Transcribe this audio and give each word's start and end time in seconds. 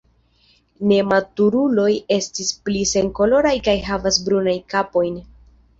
Nematuruloj 0.91 1.91
estas 2.17 2.49
pli 2.65 2.83
senkoloraj 2.95 3.55
kaj 3.69 3.79
havas 3.93 4.23
brunajn 4.29 4.69
kapojn. 4.77 5.27